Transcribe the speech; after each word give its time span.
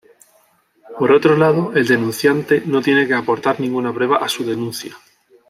Por 0.97 1.11
otro 1.11 1.37
lado, 1.37 1.73
el 1.75 1.85
denunciante 1.87 2.63
no 2.65 2.81
tiene 2.81 3.05
que 3.05 3.13
aportar 3.13 3.59
ninguna 3.61 3.93
prueba 3.93 4.17
a 4.17 4.27
su 4.27 4.43
denuncia. 4.43 4.97